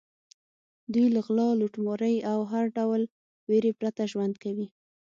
دوی 0.93 1.07
له 1.15 1.21
غلا، 1.25 1.49
لوټمارۍ 1.59 2.15
او 2.31 2.39
هر 2.51 2.65
ډول 2.77 3.01
وېرې 3.47 3.71
پرته 3.79 4.01
ژوند 4.11 4.35
کوي. 4.43 4.67